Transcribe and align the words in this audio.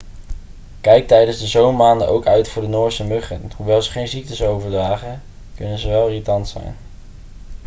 kijk 0.81 1.07
tijdens 1.07 1.39
de 1.39 1.47
zomermaanden 1.47 2.07
ook 2.07 2.25
uit 2.25 2.49
voor 2.49 2.61
de 2.61 2.67
noorse 2.67 3.03
muggen 3.05 3.51
hoewel 3.57 3.81
ze 3.81 3.91
geen 3.91 4.07
ziektes 4.07 4.41
overdragen 4.41 5.21
kunnen 5.55 5.79
ze 5.79 5.87
wel 5.87 6.07
irritant 6.07 6.47
zijn 6.49 6.75